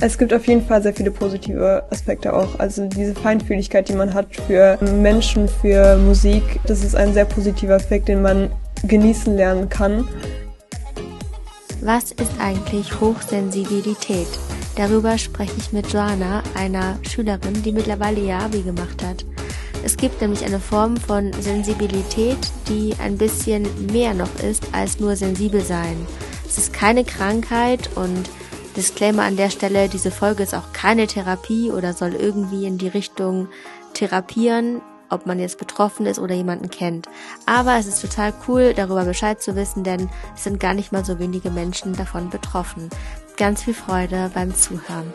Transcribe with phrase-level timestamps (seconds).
[0.00, 2.58] Es gibt auf jeden Fall sehr viele positive Aspekte auch.
[2.58, 7.76] Also diese Feinfühligkeit, die man hat für Menschen, für Musik, das ist ein sehr positiver
[7.76, 8.50] Effekt, den man
[8.86, 10.06] genießen lernen kann.
[11.80, 14.28] Was ist eigentlich Hochsensibilität?
[14.76, 19.24] Darüber spreche ich mit Joanna, einer Schülerin, die mittlerweile ihr Abi gemacht hat.
[19.82, 22.38] Es gibt nämlich eine Form von Sensibilität,
[22.68, 25.96] die ein bisschen mehr noch ist als nur sensibel sein.
[26.56, 28.30] Es ist keine Krankheit und
[28.78, 32.88] Disclaimer an der Stelle, diese Folge ist auch keine Therapie oder soll irgendwie in die
[32.88, 33.48] Richtung
[33.92, 34.80] therapieren,
[35.10, 37.08] ob man jetzt betroffen ist oder jemanden kennt.
[37.44, 41.04] Aber es ist total cool, darüber Bescheid zu wissen, denn es sind gar nicht mal
[41.04, 42.88] so wenige Menschen davon betroffen.
[43.36, 45.12] Ganz viel Freude beim Zuhören.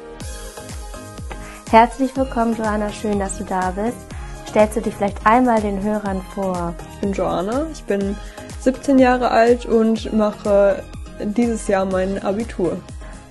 [1.72, 2.92] Herzlich willkommen, Joanna.
[2.92, 3.98] Schön, dass du da bist.
[4.48, 6.76] Stellst du dich vielleicht einmal den Hörern vor?
[6.94, 8.16] Ich bin Joanna, ich bin
[8.60, 10.84] 17 Jahre alt und mache
[11.26, 12.78] dieses Jahr mein Abitur.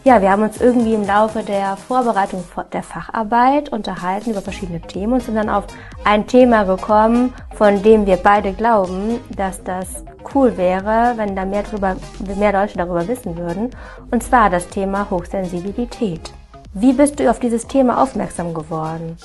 [0.03, 2.43] Ja, wir haben uns irgendwie im Laufe der Vorbereitung
[2.73, 5.65] der Facharbeit unterhalten über verschiedene Themen und sind dann auf
[6.05, 9.89] ein Thema gekommen, von dem wir beide glauben, dass das
[10.35, 11.97] cool wäre, wenn da mehr, drüber,
[12.39, 13.71] mehr Leute darüber wissen würden.
[14.11, 16.33] Und zwar das Thema Hochsensibilität.
[16.73, 19.19] Wie bist du auf dieses Thema aufmerksam geworden?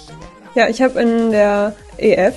[0.55, 2.35] Ja, ich habe in der EF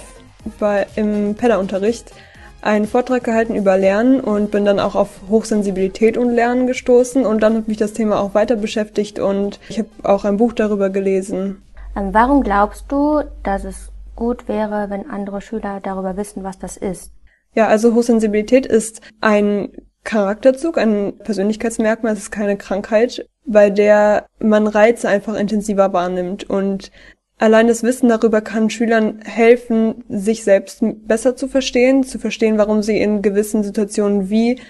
[0.61, 2.13] bei, im Pedderunterricht
[2.61, 7.43] einen Vortrag gehalten über Lernen und bin dann auch auf Hochsensibilität und Lernen gestoßen und
[7.43, 10.91] dann hat mich das Thema auch weiter beschäftigt und ich habe auch ein Buch darüber
[10.91, 11.63] gelesen.
[11.97, 16.77] Ähm, warum glaubst du, dass es gut wäre, wenn andere Schüler darüber wissen, was das
[16.77, 17.13] ist?
[17.55, 19.71] Ja, also Hochsensibilität ist ein
[20.05, 26.91] Charakterzug, ein Persönlichkeitsmerkmal, es ist keine Krankheit, bei der man Reize einfach intensiver wahrnimmt und
[27.39, 32.83] Allein das Wissen darüber kann Schülern helfen, sich selbst besser zu verstehen, zu verstehen, warum
[32.83, 34.61] sie in gewissen Situationen wie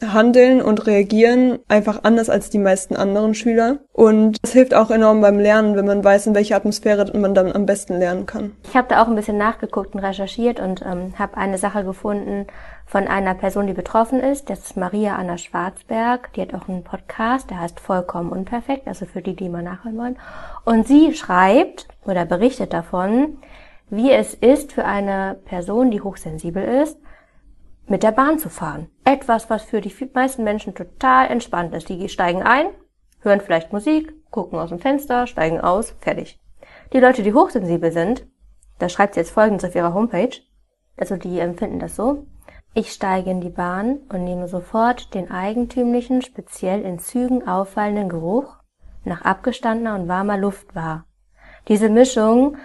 [0.00, 3.78] handeln und reagieren einfach anders als die meisten anderen Schüler.
[3.92, 7.52] Und es hilft auch enorm beim Lernen, wenn man weiß, in welcher Atmosphäre man dann
[7.52, 8.52] am besten lernen kann.
[8.64, 12.46] Ich habe da auch ein bisschen nachgeguckt und recherchiert und ähm, habe eine Sache gefunden
[12.86, 14.50] von einer Person, die betroffen ist.
[14.50, 16.32] Das ist Maria Anna Schwarzberg.
[16.34, 19.98] Die hat auch einen Podcast, der heißt Vollkommen Unperfekt, also für die, die mal nachhören
[19.98, 20.18] wollen.
[20.64, 23.38] Und sie schreibt oder berichtet davon,
[23.88, 26.98] wie es ist für eine Person, die hochsensibel ist,
[27.86, 28.88] mit der Bahn zu fahren.
[29.04, 31.88] Etwas, was für die meisten Menschen total entspannt ist.
[31.88, 32.66] Die steigen ein,
[33.20, 36.40] hören vielleicht Musik, gucken aus dem Fenster, steigen aus, fertig.
[36.92, 38.26] Die Leute, die hochsensibel sind,
[38.78, 40.40] da schreibt sie jetzt folgendes auf ihrer Homepage,
[40.96, 42.26] also die empfinden das so,
[42.74, 48.56] ich steige in die Bahn und nehme sofort den eigentümlichen, speziell in Zügen auffallenden Geruch
[49.04, 51.04] nach abgestandener und warmer Luft wahr.
[51.68, 52.56] Diese Mischung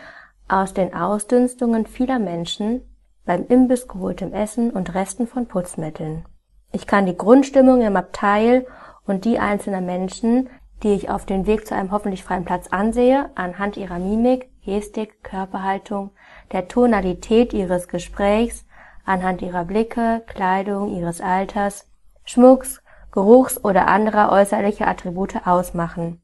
[0.48, 2.82] aus den Ausdünstungen vieler Menschen
[3.28, 6.26] beim Imbiss geholtem Essen und Resten von Putzmitteln.
[6.72, 8.66] Ich kann die Grundstimmung im Abteil
[9.06, 10.50] und die einzelner Menschen,
[10.84, 15.24] die ich auf dem Weg zu einem hoffentlich freien Platz ansehe, anhand ihrer Mimik, Gestik,
[15.24, 16.12] Körperhaltung,
[16.52, 18.66] der Tonalität ihres Gesprächs,
[19.06, 21.90] anhand ihrer Blicke, Kleidung, ihres Alters,
[22.24, 26.22] Schmucks, Geruchs oder anderer äußerlicher Attribute ausmachen.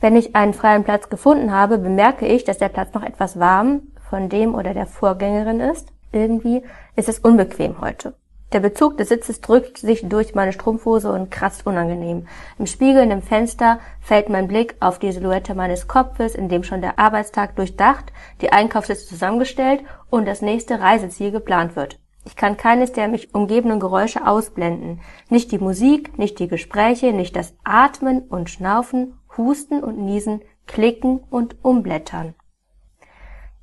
[0.00, 3.82] Wenn ich einen freien Platz gefunden habe, bemerke ich, dass der Platz noch etwas warm
[4.08, 6.62] von dem oder der Vorgängerin ist irgendwie
[6.96, 8.14] ist es unbequem heute.
[8.52, 12.28] Der Bezug des Sitzes drückt sich durch meine Strumpfhose und kratzt unangenehm.
[12.56, 16.62] Im Spiegel in dem Fenster fällt mein Blick auf die Silhouette meines Kopfes, in dem
[16.62, 21.98] schon der Arbeitstag durchdacht, die Einkaufsliste zusammengestellt und das nächste Reiseziel geplant wird.
[22.26, 25.00] Ich kann keines der mich umgebenden Geräusche ausblenden.
[25.28, 31.20] Nicht die Musik, nicht die Gespräche, nicht das Atmen und Schnaufen, Husten und Niesen, Klicken
[31.28, 32.34] und Umblättern.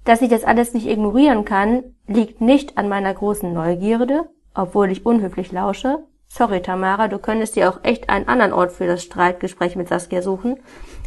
[0.03, 5.05] Dass ich das alles nicht ignorieren kann, liegt nicht an meiner großen Neugierde, obwohl ich
[5.05, 5.99] unhöflich lausche.
[6.27, 10.21] Sorry, Tamara, du könntest dir auch echt einen anderen Ort für das Streitgespräch mit Saskia
[10.21, 10.59] suchen.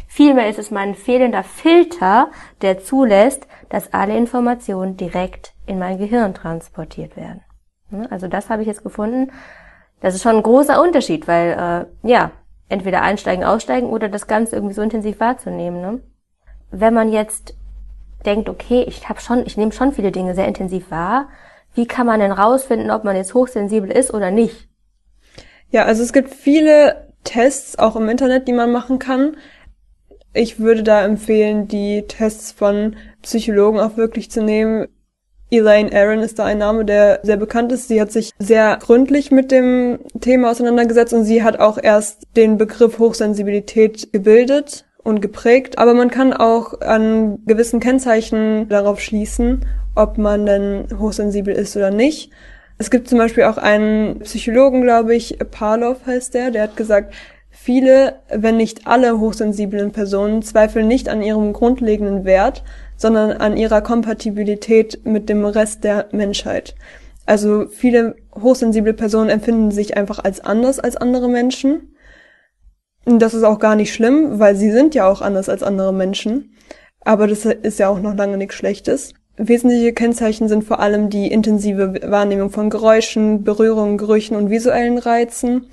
[0.07, 2.29] Vielmehr ist es mein fehlender Filter,
[2.61, 7.41] der zulässt, dass alle Informationen direkt in mein Gehirn transportiert werden.
[8.09, 9.31] Also das habe ich jetzt gefunden.
[9.99, 12.31] Das ist schon ein großer Unterschied, weil äh, ja,
[12.69, 15.81] entweder einsteigen, aussteigen oder das Ganze irgendwie so intensiv wahrzunehmen.
[15.81, 16.01] Ne?
[16.71, 17.55] Wenn man jetzt
[18.25, 21.29] denkt, okay, ich habe schon, ich nehme schon viele Dinge sehr intensiv wahr.
[21.73, 24.69] Wie kann man denn rausfinden, ob man jetzt hochsensibel ist oder nicht?
[25.71, 29.35] Ja, also es gibt viele Tests auch im Internet, die man machen kann.
[30.33, 34.87] Ich würde da empfehlen, die Tests von Psychologen auch wirklich zu nehmen.
[35.51, 37.87] Elaine Aaron ist da ein Name, der sehr bekannt ist.
[37.87, 42.57] Sie hat sich sehr gründlich mit dem Thema auseinandergesetzt und sie hat auch erst den
[42.57, 49.65] Begriff Hochsensibilität gebildet und geprägt, aber man kann auch an gewissen Kennzeichen darauf schließen,
[49.95, 52.31] ob man denn hochsensibel ist oder nicht.
[52.77, 57.13] Es gibt zum Beispiel auch einen Psychologen, glaube ich, Parlov heißt der, der hat gesagt,
[57.57, 62.63] Viele, wenn nicht alle hochsensiblen Personen zweifeln nicht an ihrem grundlegenden Wert,
[62.97, 66.75] sondern an ihrer Kompatibilität mit dem Rest der Menschheit.
[67.25, 71.94] Also viele hochsensible Personen empfinden sich einfach als anders als andere Menschen.
[73.05, 76.55] Das ist auch gar nicht schlimm, weil sie sind ja auch anders als andere Menschen.
[77.01, 79.13] Aber das ist ja auch noch lange nichts Schlechtes.
[79.37, 85.67] Wesentliche Kennzeichen sind vor allem die intensive Wahrnehmung von Geräuschen, Berührungen, Gerüchen und visuellen Reizen,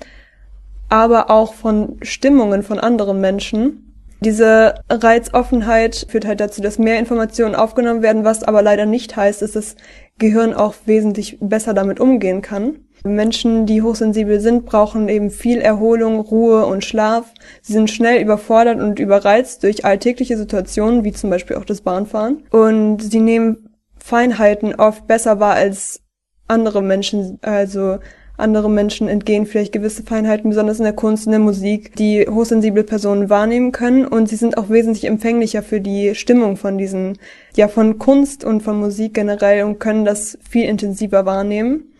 [0.89, 3.93] aber auch von Stimmungen von anderen Menschen.
[4.19, 9.41] Diese Reizoffenheit führt halt dazu, dass mehr Informationen aufgenommen werden, was aber leider nicht heißt,
[9.41, 9.75] dass das
[10.17, 12.79] Gehirn auch wesentlich besser damit umgehen kann.
[13.03, 17.33] Menschen, die hochsensibel sind, brauchen eben viel Erholung, Ruhe und Schlaf.
[17.61, 22.43] Sie sind schnell überfordert und überreizt durch alltägliche Situationen, wie zum Beispiel auch das Bahnfahren.
[22.49, 26.01] Und sie nehmen Feinheiten oft besser wahr als
[26.47, 27.39] andere Menschen.
[27.41, 27.99] Also
[28.35, 32.83] andere Menschen entgehen vielleicht gewisse Feinheiten, besonders in der Kunst, in der Musik, die hochsensible
[32.83, 34.05] Personen wahrnehmen können.
[34.05, 37.17] Und sie sind auch wesentlich empfänglicher für die Stimmung von diesen,
[37.55, 41.92] ja, von Kunst und von Musik generell und können das viel intensiver wahrnehmen.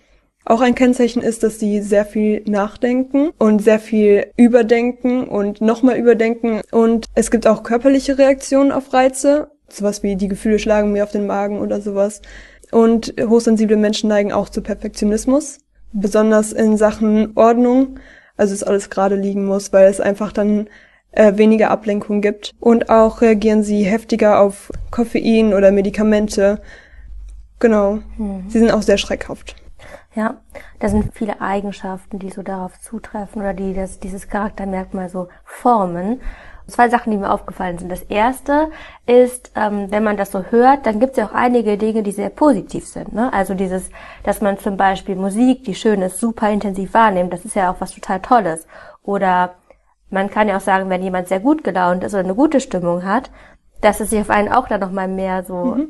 [0.45, 5.97] Auch ein Kennzeichen ist, dass sie sehr viel nachdenken und sehr viel überdenken und nochmal
[5.97, 6.61] überdenken.
[6.71, 11.11] Und es gibt auch körperliche Reaktionen auf Reize, sowas wie die Gefühle schlagen mir auf
[11.11, 12.21] den Magen oder sowas.
[12.71, 15.59] Und hochsensible Menschen neigen auch zu Perfektionismus,
[15.93, 17.99] besonders in Sachen Ordnung,
[18.35, 20.67] also es alles gerade liegen muss, weil es einfach dann
[21.11, 22.51] äh, weniger Ablenkung gibt.
[22.59, 26.61] Und auch reagieren sie heftiger auf Koffein oder Medikamente.
[27.59, 27.99] Genau.
[28.17, 28.45] Mhm.
[28.49, 29.55] Sie sind auch sehr schreckhaft.
[30.15, 30.35] Ja,
[30.79, 36.21] da sind viele Eigenschaften, die so darauf zutreffen oder die das, dieses Charaktermerkmal so formen.
[36.67, 37.91] Zwei Sachen, die mir aufgefallen sind.
[37.91, 38.69] Das erste
[39.05, 42.11] ist, ähm, wenn man das so hört, dann gibt es ja auch einige Dinge, die
[42.11, 43.11] sehr positiv sind.
[43.11, 43.33] Ne?
[43.33, 43.89] Also dieses,
[44.23, 47.81] dass man zum Beispiel Musik, die schön ist, super intensiv wahrnimmt, das ist ja auch
[47.81, 48.65] was total Tolles.
[49.01, 49.55] Oder
[50.09, 53.03] man kann ja auch sagen, wenn jemand sehr gut gelaunt ist oder eine gute Stimmung
[53.03, 53.29] hat,
[53.81, 55.87] dass es sich auf einen auch dann nochmal mehr so mhm.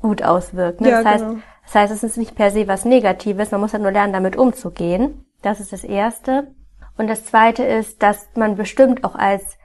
[0.00, 0.80] gut auswirkt.
[0.80, 0.90] Ne?
[0.90, 1.40] Ja, das heißt, genau
[1.70, 4.34] das heißt, es ist nicht per se was Negatives, man muss halt nur lernen, damit
[4.34, 5.24] umzugehen.
[5.40, 6.52] Das ist das Erste.
[6.98, 9.56] Und das Zweite ist, dass man bestimmt auch als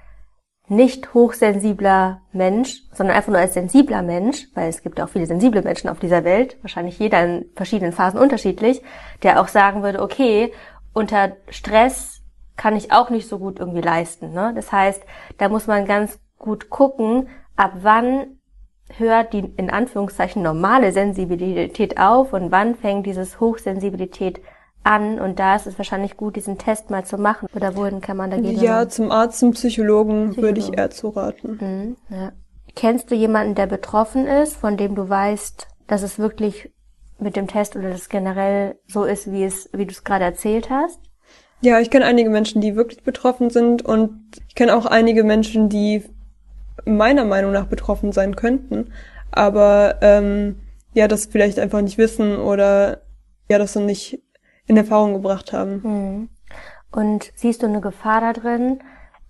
[0.68, 5.64] nicht hochsensibler Mensch, sondern einfach nur als sensibler Mensch, weil es gibt auch viele sensible
[5.64, 8.84] Menschen auf dieser Welt, wahrscheinlich jeder in verschiedenen Phasen unterschiedlich,
[9.24, 10.54] der auch sagen würde, okay,
[10.94, 12.22] unter Stress
[12.56, 14.32] kann ich auch nicht so gut irgendwie leisten.
[14.32, 14.54] Ne?
[14.56, 15.04] Das heißt,
[15.40, 18.38] da muss man ganz gut gucken, ab wann
[18.98, 24.42] hört die in Anführungszeichen normale Sensibilität auf und wann fängt dieses Hochsensibilität
[24.84, 27.48] an und da ist es wahrscheinlich gut, diesen Test mal zu machen.
[27.56, 28.60] Oder wohin kann man da gehen?
[28.62, 30.42] Ja, zum Arzt, zum Psychologen, Psychologen.
[30.42, 31.58] würde ich eher zu raten.
[31.60, 32.32] Mhm, ja.
[32.76, 36.72] Kennst du jemanden, der betroffen ist, von dem du weißt, dass es wirklich
[37.18, 40.70] mit dem Test oder das generell so ist, wie es, wie du es gerade erzählt
[40.70, 41.00] hast?
[41.62, 45.70] Ja, ich kenne einige Menschen, die wirklich betroffen sind und ich kenne auch einige Menschen,
[45.70, 46.04] die
[46.86, 48.92] meiner Meinung nach betroffen sein könnten,
[49.32, 50.60] aber ähm,
[50.94, 53.02] ja, das vielleicht einfach nicht wissen oder
[53.50, 54.22] ja, das noch nicht
[54.66, 55.84] in Erfahrung gebracht haben.
[55.84, 56.30] Hm.
[56.92, 58.80] Und siehst du eine Gefahr da drin,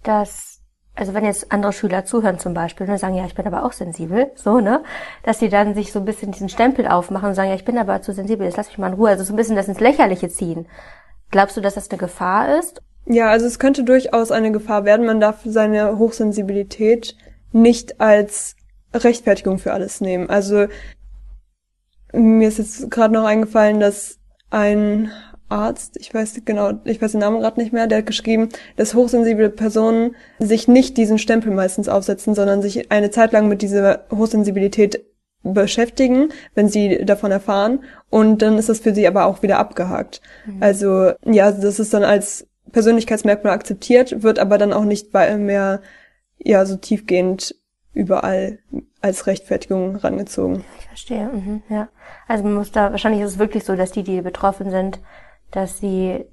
[0.03, 0.62] dass,
[0.95, 3.65] also wenn jetzt andere Schüler zuhören zum Beispiel und ne, sagen, ja, ich bin aber
[3.65, 4.83] auch sensibel, so, ne,
[5.24, 7.77] dass sie dann sich so ein bisschen diesen Stempel aufmachen und sagen, ja, ich bin
[7.77, 9.80] aber zu sensibel, jetzt lass mich mal in Ruhe, also so ein bisschen das ins
[9.80, 10.68] Lächerliche ziehen.
[11.31, 12.81] Glaubst du, dass das eine Gefahr ist?
[13.07, 15.06] Ja, also es könnte durchaus eine Gefahr werden.
[15.06, 17.15] Man darf seine Hochsensibilität
[17.55, 18.55] nicht als
[18.93, 20.29] Rechtfertigung für alles nehmen.
[20.29, 20.67] Also
[22.13, 24.19] mir ist jetzt gerade noch eingefallen, dass
[24.50, 25.12] ein
[25.47, 28.93] Arzt, ich weiß genau, ich weiß den Namen gerade nicht mehr, der hat geschrieben, dass
[28.93, 34.05] hochsensible Personen sich nicht diesen Stempel meistens aufsetzen, sondern sich eine Zeit lang mit dieser
[34.12, 35.05] Hochsensibilität
[35.43, 40.19] beschäftigen, wenn sie davon erfahren und dann ist das für sie aber auch wieder abgehakt.
[40.45, 40.57] Mhm.
[40.62, 45.81] Also ja, das ist dann als Persönlichkeitsmerkmal akzeptiert, wird aber dann auch nicht mehr
[46.38, 47.56] ja so tiefgehend
[47.94, 48.60] überall
[49.01, 50.63] als Rechtfertigung rangezogen.
[50.80, 51.88] Ich verstehe, mhm, ja.
[52.27, 55.00] Also man muss da, wahrscheinlich ist es wirklich so, dass die, die betroffen sind,
[55.51, 56.25] dass sie,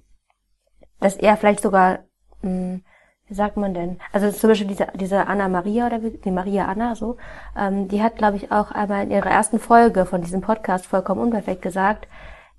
[1.00, 2.00] dass er vielleicht sogar,
[2.42, 2.84] mh, hm,
[3.28, 3.98] wie sagt man denn?
[4.12, 7.16] Also zum Beispiel diese, diese Anna Maria oder die Maria Anna so,
[7.56, 11.22] ähm, die hat, glaube ich, auch einmal in ihrer ersten Folge von diesem Podcast vollkommen
[11.22, 12.08] unperfekt gesagt,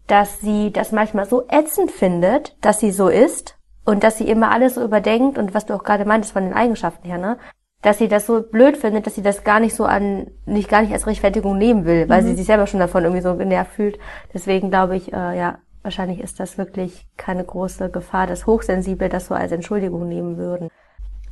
[0.08, 4.52] dass sie das manchmal so ätzend findet, dass sie so ist und dass sie immer
[4.52, 7.38] alles so überdenkt und was du auch gerade meintest von den Eigenschaften her, ne?
[7.82, 10.82] Dass sie das so blöd findet, dass sie das gar nicht so an, nicht gar
[10.82, 12.28] nicht als Rechtfertigung nehmen will, weil mhm.
[12.28, 14.00] sie sich selber schon davon irgendwie so genervt fühlt.
[14.34, 19.26] Deswegen glaube ich, äh, ja, wahrscheinlich ist das wirklich keine große Gefahr, dass Hochsensible das
[19.26, 20.70] so als Entschuldigung nehmen würden.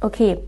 [0.01, 0.39] Okay.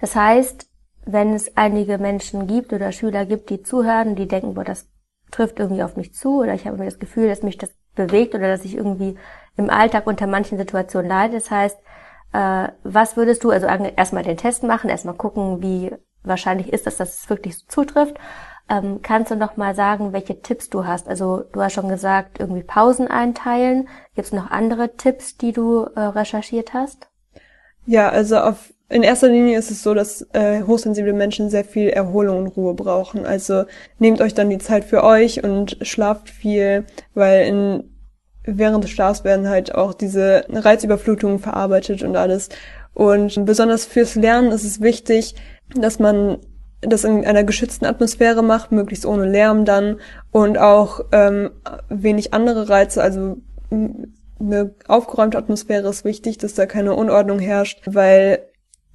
[0.00, 0.68] Das heißt,
[1.06, 4.86] wenn es einige Menschen gibt oder Schüler gibt, die zuhören, die denken, boah, das
[5.30, 8.34] trifft irgendwie auf mich zu oder ich habe mir das Gefühl, dass mich das bewegt
[8.34, 9.16] oder dass ich irgendwie
[9.58, 11.34] im Alltag unter manchen Situationen leide.
[11.34, 11.78] Das heißt,
[12.30, 16.98] Äh, was würdest du, also erstmal den Test machen, erstmal gucken, wie wahrscheinlich ist es,
[16.98, 18.16] dass es wirklich so zutrifft.
[18.68, 21.08] Ähm, kannst du noch mal sagen, welche Tipps du hast?
[21.08, 23.88] Also du hast schon gesagt, irgendwie Pausen einteilen.
[24.14, 27.08] Gibt es noch andere Tipps, die du äh, recherchiert hast?
[27.86, 31.88] Ja, also auf in erster Linie ist es so, dass äh, hochsensible Menschen sehr viel
[31.88, 33.24] Erholung und Ruhe brauchen.
[33.24, 33.64] Also
[33.98, 36.84] nehmt euch dann die Zeit für euch und schlaft viel,
[37.14, 37.84] weil in
[38.56, 42.48] während des Schlafs werden halt auch diese Reizüberflutungen verarbeitet und alles.
[42.94, 45.34] Und besonders fürs Lernen ist es wichtig,
[45.74, 46.38] dass man
[46.80, 50.00] das in einer geschützten Atmosphäre macht, möglichst ohne Lärm dann
[50.30, 51.50] und auch ähm,
[51.88, 53.36] wenig andere Reize, also
[53.70, 58.40] eine aufgeräumte Atmosphäre ist wichtig, dass da keine Unordnung herrscht, weil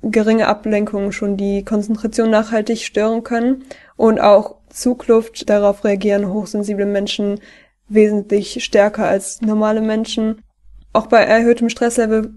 [0.02, 3.64] geringe Ablenkungen schon die Konzentration nachhaltig stören können
[3.96, 7.40] und auch Zugluft, darauf reagieren hochsensible Menschen
[7.90, 10.42] wesentlich stärker als normale Menschen.
[10.94, 12.34] Auch bei erhöhtem Stresslevel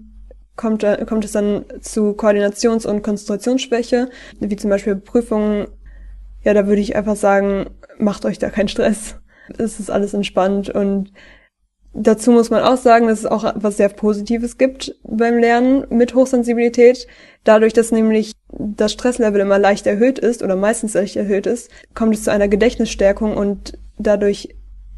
[0.55, 5.67] kommt, kommt es dann zu Koordinations- und Konzentrationsschwäche, wie zum Beispiel Prüfungen.
[6.43, 9.15] Ja, da würde ich einfach sagen, macht euch da keinen Stress.
[9.57, 11.11] Es ist alles entspannt und
[11.99, 16.13] Dazu muss man auch sagen, dass es auch was sehr Positives gibt beim Lernen mit
[16.13, 17.07] Hochsensibilität.
[17.43, 22.13] Dadurch, dass nämlich das Stresslevel immer leicht erhöht ist oder meistens leicht erhöht ist, kommt
[22.13, 24.55] es zu einer Gedächtnisstärkung und dadurch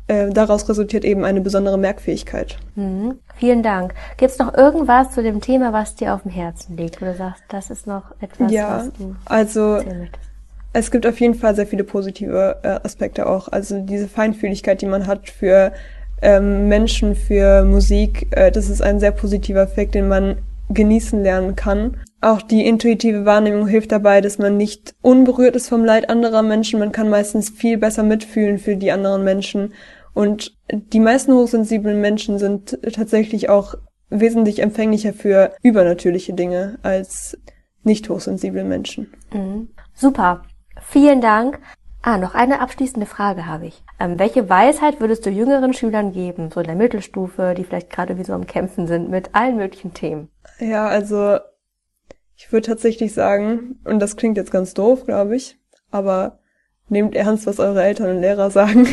[0.10, 2.58] äh, daraus resultiert eben eine besondere Merkfähigkeit.
[2.76, 3.20] Mhm.
[3.36, 3.94] Vielen Dank.
[4.18, 7.16] Gibt es noch irgendwas zu dem Thema, was dir auf dem Herzen liegt, wo du
[7.16, 9.80] sagst, das ist noch etwas, ja, was du also
[10.74, 13.48] es gibt auf jeden Fall sehr viele positive äh, Aspekte auch.
[13.48, 15.72] Also diese Feinfühligkeit, die man hat für
[16.22, 20.38] ähm, Menschen, für Musik, äh, das ist ein sehr positiver Effekt, den man
[20.70, 21.98] genießen lernen kann.
[22.22, 26.80] Auch die intuitive Wahrnehmung hilft dabei, dass man nicht unberührt ist vom Leid anderer Menschen.
[26.80, 29.74] Man kann meistens viel besser mitfühlen für die anderen Menschen.
[30.20, 33.76] Und die meisten hochsensiblen Menschen sind tatsächlich auch
[34.10, 37.38] wesentlich empfänglicher für übernatürliche Dinge als
[37.84, 39.14] nicht hochsensible Menschen.
[39.32, 39.70] Mhm.
[39.94, 40.42] Super.
[40.82, 41.62] Vielen Dank.
[42.02, 43.82] Ah, noch eine abschließende Frage habe ich.
[43.98, 48.18] Ähm, welche Weisheit würdest du jüngeren Schülern geben, so in der Mittelstufe, die vielleicht gerade
[48.18, 50.28] wie so am Kämpfen sind mit allen möglichen Themen?
[50.60, 51.38] Ja, also
[52.36, 55.58] ich würde tatsächlich sagen, und das klingt jetzt ganz doof, glaube ich,
[55.92, 56.40] aber
[56.92, 58.88] nehmt ernst, was eure Eltern und Lehrer sagen.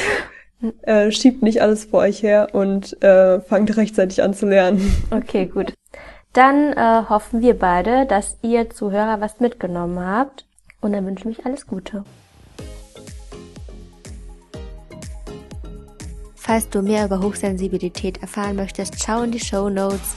[0.82, 5.04] äh, schiebt nicht alles vor euch her und äh, fangt rechtzeitig an zu lernen.
[5.10, 5.74] Okay, gut.
[6.32, 10.44] Dann äh, hoffen wir beide, dass ihr Zuhörer was mitgenommen habt
[10.80, 12.04] und dann wünsche ich mich alles Gute.
[16.34, 20.14] Falls du mehr über Hochsensibilität erfahren möchtest, schau in die Show Notes.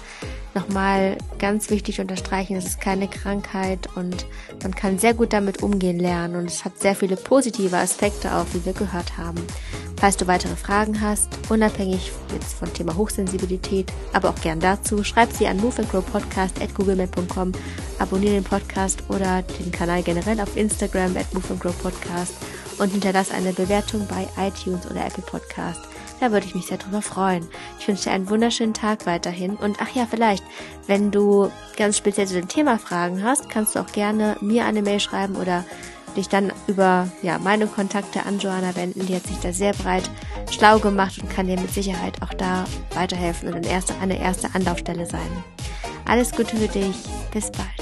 [0.60, 4.26] Nochmal ganz wichtig unterstreichen, es ist keine Krankheit und
[4.62, 8.46] man kann sehr gut damit umgehen lernen und es hat sehr viele positive Aspekte auch,
[8.52, 9.42] wie wir gehört haben.
[9.96, 15.32] Falls du weitere Fragen hast, unabhängig jetzt vom Thema Hochsensibilität, aber auch gern dazu, schreib
[15.32, 17.54] sie an moveandgrowpodcast.googlemail.com,
[17.98, 22.34] abonniere den Podcast oder den Kanal generell auf Instagram at moveandgrowpodcast
[22.80, 25.80] und hinterlass eine Bewertung bei iTunes oder Apple Podcast.
[26.20, 27.48] Da würde ich mich sehr drüber freuen.
[27.80, 29.56] Ich wünsche dir einen wunderschönen Tag weiterhin.
[29.56, 30.44] Und ach ja, vielleicht,
[30.88, 34.82] wenn du ganz speziell zu dem Thema Fragen hast, kannst du auch gerne mir eine
[34.82, 35.64] Mail schreiben oder
[36.16, 39.06] dich dann über ja, meine Kontakte an Joanna wenden.
[39.06, 40.10] Die hat sich da sehr breit
[40.52, 44.54] schlau gemacht und kann dir mit Sicherheit auch da weiterhelfen und eine erste, eine erste
[44.54, 45.30] Anlaufstelle sein.
[46.06, 46.96] Alles Gute für dich.
[47.32, 47.79] Bis bald.